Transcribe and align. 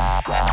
Bye. 0.00 0.49